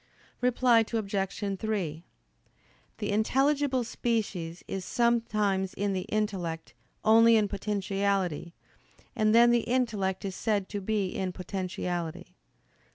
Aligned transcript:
Reply 0.41 0.83
Obj. 0.91 1.59
3: 1.59 2.03
The 2.97 3.11
intelligible 3.11 3.83
species 3.83 4.63
is 4.67 4.83
sometimes 4.83 5.75
in 5.75 5.93
the 5.93 6.07
intellect 6.09 6.73
only 7.05 7.35
in 7.35 7.47
potentiality, 7.47 8.55
and 9.15 9.35
then 9.35 9.51
the 9.51 9.59
intellect 9.59 10.25
is 10.25 10.35
said 10.35 10.69
to 10.69 10.81
be 10.81 11.09
in 11.09 11.31
potentiality. 11.31 12.33